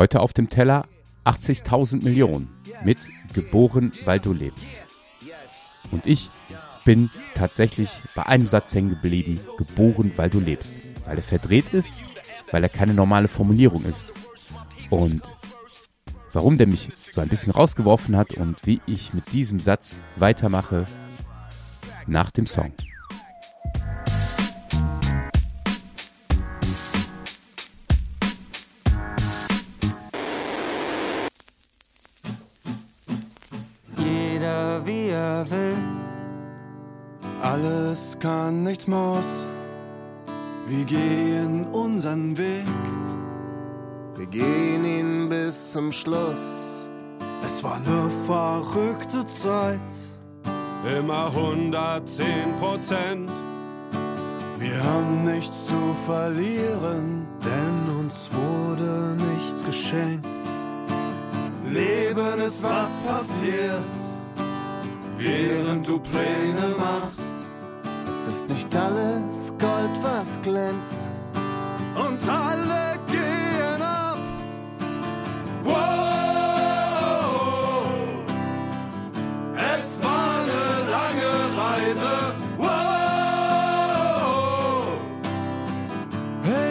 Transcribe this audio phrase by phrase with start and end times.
[0.00, 0.86] Heute auf dem Teller
[1.26, 2.48] 80.000 Millionen
[2.82, 2.96] mit
[3.34, 4.72] Geboren, weil du lebst.
[5.90, 6.30] Und ich
[6.86, 10.72] bin tatsächlich bei einem Satz hängen geblieben, geboren, weil du lebst.
[11.04, 11.92] Weil er verdreht ist,
[12.50, 14.06] weil er keine normale Formulierung ist.
[14.88, 15.20] Und
[16.32, 20.86] warum der mich so ein bisschen rausgeworfen hat und wie ich mit diesem Satz weitermache
[22.06, 22.72] nach dem Song.
[34.40, 35.76] Jeder wie er will.
[37.42, 39.46] Alles kann, nichts muss.
[40.66, 42.64] Wir gehen unseren Weg.
[44.16, 46.40] Wir gehen ihn bis zum Schluss.
[47.46, 49.78] Es war eine verrückte Zeit.
[50.98, 52.26] Immer 110
[52.60, 53.30] Prozent.
[54.58, 60.26] Wir haben nichts zu verlieren, denn uns wurde nichts geschenkt.
[61.66, 63.99] Leben ist was passiert,
[65.20, 67.20] während du Pläne machst.
[68.08, 71.10] Es ist nicht alles Gold, was glänzt.
[71.94, 74.18] Und alle gehen ab.
[75.64, 75.76] Wow,
[79.76, 82.12] es war eine lange Reise.
[82.58, 82.70] Wow,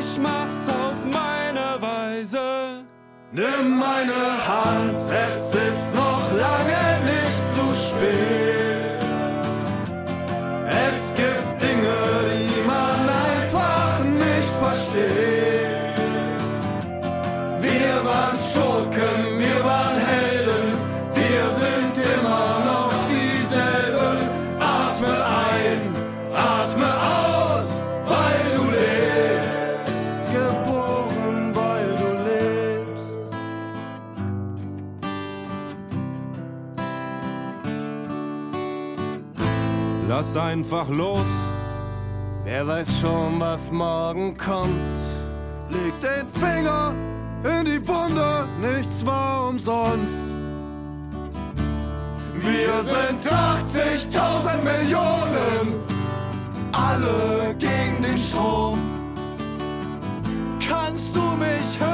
[0.00, 2.84] Ich mach's auf meine Weise.
[3.30, 9.00] Nimm meine Hand, es ist noch lange nicht zu spät.
[10.66, 11.94] Es gibt Dinge,
[12.32, 15.94] die man einfach nicht versteht.
[17.60, 19.37] Wir waren Schurken,
[40.08, 41.26] Lass einfach los.
[42.42, 44.98] Wer weiß schon, was morgen kommt.
[45.68, 46.94] Leg den Finger
[47.44, 50.24] in die Wunde, nichts war umsonst.
[52.36, 55.74] Wir sind 80.000 Millionen,
[56.72, 58.78] alle gegen den Strom.
[60.66, 61.87] Kannst du mich hören?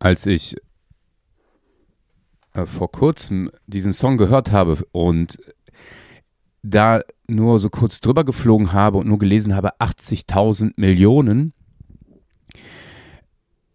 [0.00, 0.56] Als ich
[2.54, 5.38] äh, vor kurzem diesen Song gehört habe und
[6.62, 11.52] da nur so kurz drüber geflogen habe und nur gelesen habe 80.000 Millionen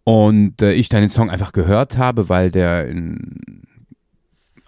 [0.03, 3.63] und äh, ich dann den Song einfach gehört habe, weil der in,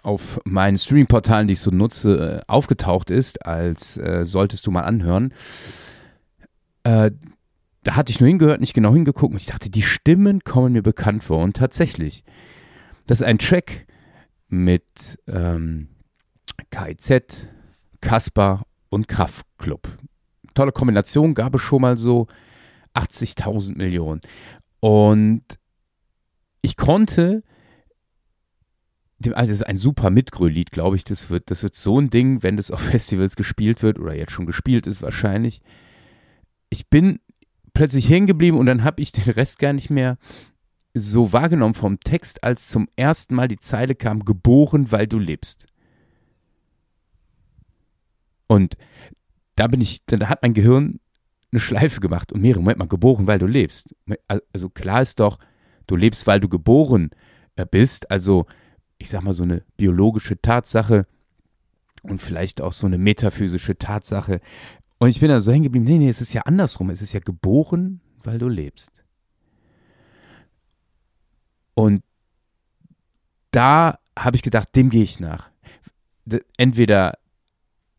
[0.02, 4.82] auf meinen Streaming-Portalen, die ich so nutze, äh, aufgetaucht ist, als äh, solltest du mal
[4.82, 5.32] anhören.
[7.88, 10.82] Da hatte ich nur hingehört, nicht genau hingeguckt und ich dachte, die Stimmen kommen mir
[10.82, 11.42] bekannt vor.
[11.42, 12.22] Und tatsächlich,
[13.06, 13.86] das ist ein Track
[14.48, 15.88] mit ähm,
[16.70, 17.48] KIZ,
[18.02, 19.88] Kasper und Kraftklub.
[20.52, 22.26] Tolle Kombination, gab es schon mal so
[22.92, 24.20] 80.000 Millionen.
[24.80, 25.44] Und
[26.60, 27.42] ich konnte,
[29.32, 31.04] also das ist ein super Mitgrölied, glaube ich.
[31.04, 34.32] Das wird, das wird so ein Ding, wenn das auf Festivals gespielt wird oder jetzt
[34.32, 35.62] schon gespielt ist wahrscheinlich.
[36.68, 37.20] Ich bin
[37.78, 40.18] plötzlich hängen geblieben und dann habe ich den Rest gar nicht mehr
[40.94, 45.68] so wahrgenommen vom Text, als zum ersten Mal die Zeile kam, geboren, weil du lebst.
[48.48, 48.76] Und
[49.54, 50.98] da bin ich, da hat mein Gehirn
[51.52, 53.94] eine Schleife gemacht und mehrere, Moment mal, geboren, weil du lebst.
[54.48, 55.38] Also klar ist doch,
[55.86, 57.10] du lebst, weil du geboren
[57.54, 58.46] äh, bist, also
[58.98, 61.06] ich sag mal so eine biologische Tatsache.
[62.02, 64.40] und vielleicht auch so eine metaphysische Tatsache.
[64.98, 66.90] Und ich bin da so hängen geblieben, nee, nee, es ist ja andersrum.
[66.90, 69.04] Es ist ja geboren, weil du lebst.
[71.74, 72.02] Und
[73.52, 75.50] da habe ich gedacht, dem gehe ich nach.
[76.56, 77.18] Entweder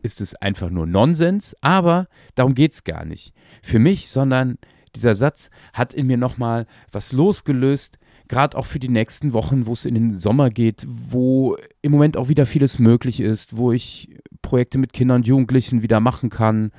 [0.01, 3.33] ist es einfach nur Nonsens, aber darum geht es gar nicht.
[3.61, 4.57] Für mich, sondern
[4.95, 9.73] dieser Satz hat in mir nochmal was losgelöst, gerade auch für die nächsten Wochen, wo
[9.73, 14.17] es in den Sommer geht, wo im Moment auch wieder vieles möglich ist, wo ich
[14.49, 16.71] Projekte mit Kindern und Jugendlichen wieder machen kann,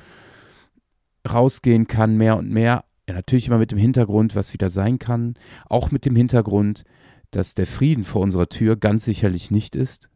[1.31, 2.85] rausgehen kann, mehr und mehr.
[3.09, 5.35] Ja, natürlich immer mit dem Hintergrund, was wieder sein kann,
[5.69, 6.83] auch mit dem Hintergrund,
[7.31, 10.11] dass der Frieden vor unserer Tür ganz sicherlich nicht ist.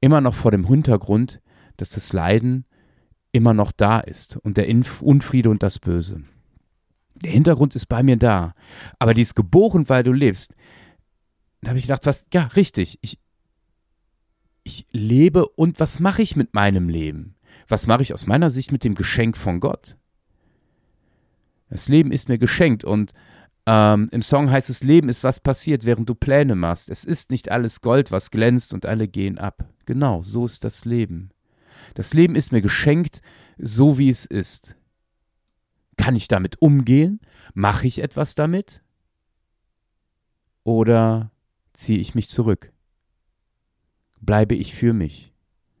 [0.00, 1.40] Immer noch vor dem Hintergrund,
[1.76, 2.66] dass das Leiden
[3.32, 4.68] immer noch da ist und der
[5.00, 6.22] Unfriede und das Böse.
[7.16, 8.54] Der Hintergrund ist bei mir da.
[9.00, 10.54] Aber die ist geboren, weil du lebst.
[11.62, 12.98] Da habe ich gedacht, was, ja, richtig.
[13.02, 13.18] Ich,
[14.70, 17.34] ich lebe und was mache ich mit meinem Leben?
[17.68, 19.96] Was mache ich aus meiner Sicht mit dem Geschenk von Gott?
[21.68, 23.12] Das Leben ist mir geschenkt und
[23.66, 26.88] ähm, im Song heißt es, Leben ist was passiert, während du Pläne machst.
[26.88, 29.68] Es ist nicht alles Gold, was glänzt und alle gehen ab.
[29.86, 31.30] Genau, so ist das Leben.
[31.94, 33.22] Das Leben ist mir geschenkt,
[33.58, 34.76] so wie es ist.
[35.96, 37.20] Kann ich damit umgehen?
[37.54, 38.82] Mache ich etwas damit?
[40.62, 41.30] Oder
[41.72, 42.72] ziehe ich mich zurück?
[44.20, 45.32] Bleibe ich für mich?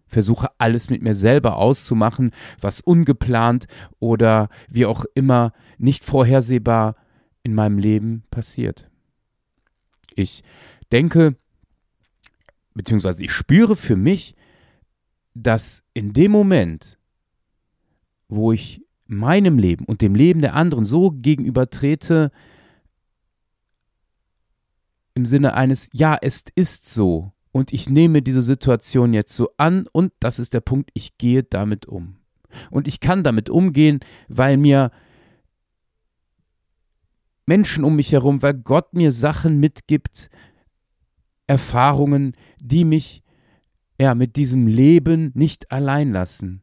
[0.06, 3.66] Versuche alles mit mir selber auszumachen, was ungeplant
[4.00, 6.96] oder wie auch immer nicht vorhersehbar
[7.42, 8.90] in meinem Leben passiert.
[10.16, 10.42] Ich
[10.90, 11.36] denke,
[12.74, 14.34] beziehungsweise ich spüre für mich,
[15.34, 16.98] dass in dem Moment,
[18.28, 22.30] wo ich meinem Leben und dem Leben der anderen so gegenübertrete,
[25.14, 29.86] im Sinne eines, ja, es ist so und ich nehme diese Situation jetzt so an
[29.92, 32.16] und das ist der Punkt, ich gehe damit um.
[32.70, 34.90] Und ich kann damit umgehen, weil mir
[37.46, 40.30] Menschen um mich herum, weil Gott mir Sachen mitgibt,
[41.46, 43.24] Erfahrungen, die mich
[44.00, 46.62] ja mit diesem Leben nicht allein lassen.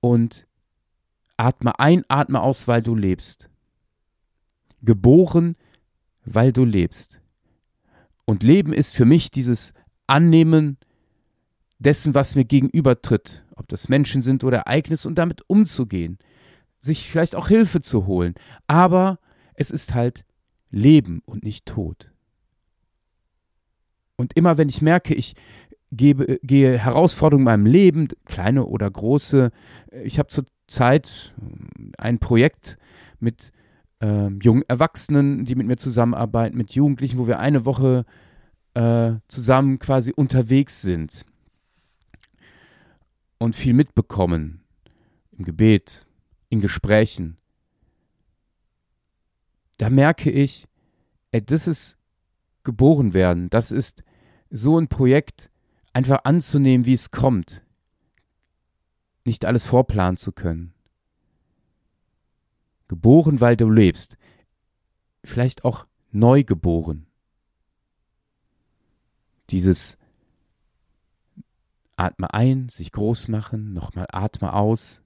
[0.00, 0.46] Und
[1.36, 3.48] Atme ein, atme aus, weil du lebst.
[4.82, 5.56] Geboren,
[6.24, 7.22] weil du lebst.
[8.24, 9.74] Und Leben ist für mich dieses
[10.12, 10.76] Annehmen
[11.78, 16.18] dessen, was mir gegenübertritt, ob das Menschen sind oder Ereignisse, und damit umzugehen,
[16.80, 18.34] sich vielleicht auch Hilfe zu holen.
[18.66, 19.18] Aber
[19.54, 20.24] es ist halt
[20.70, 22.10] Leben und nicht Tod.
[24.16, 25.34] Und immer wenn ich merke, ich
[25.90, 29.50] gebe, gehe Herausforderungen in meinem Leben, kleine oder große,
[30.04, 31.34] ich habe zur Zeit
[31.96, 32.76] ein Projekt
[33.18, 33.50] mit
[34.00, 38.04] äh, jungen Erwachsenen, die mit mir zusammenarbeiten, mit Jugendlichen, wo wir eine Woche
[38.74, 41.24] äh, zusammen quasi unterwegs sind
[43.38, 44.62] und viel mitbekommen
[45.32, 46.06] im Gebet,
[46.48, 47.36] in Gesprächen.
[49.78, 50.68] Da merke ich,
[51.32, 51.98] ey, das ist
[52.62, 54.04] geboren werden, das ist
[54.50, 55.50] so ein Projekt
[55.92, 57.62] einfach anzunehmen, wie es kommt
[59.24, 60.74] nicht alles vorplanen zu können.
[62.88, 64.16] Geboren, weil du lebst.
[65.24, 67.06] Vielleicht auch neu geboren.
[69.52, 69.98] Dieses
[71.96, 75.02] Atme ein, sich groß machen, nochmal atme aus,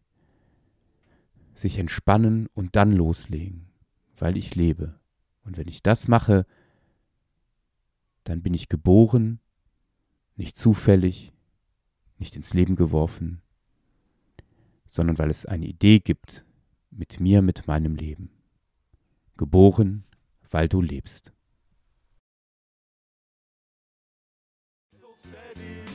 [1.54, 3.66] sich entspannen und dann loslegen,
[4.16, 4.99] weil ich lebe.
[5.42, 6.47] Und wenn ich das mache,
[8.25, 9.40] dann bin ich geboren,
[10.37, 11.32] nicht zufällig,
[12.18, 13.42] nicht ins Leben geworfen,
[14.87, 16.44] sondern weil es eine Idee gibt
[16.90, 18.30] mit mir, mit meinem Leben.
[19.37, 20.04] Geboren,
[20.50, 21.32] weil du lebst.